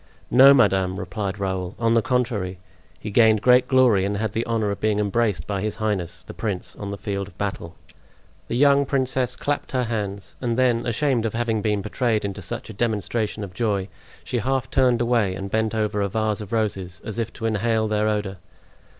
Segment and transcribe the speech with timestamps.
[0.31, 2.57] "No, madame," replied Raoul; "on the contrary,
[2.99, 6.33] he gained great glory and had the honor of being embraced by his highness, the
[6.33, 7.75] prince, on the field of battle."
[8.47, 12.67] The young princess clapped her hands; and then, ashamed of having been betrayed into such
[12.67, 13.89] a demonstration of joy,
[14.23, 17.87] she half turned away and bent over a vase of roses, as if to inhale
[17.87, 18.37] their odor.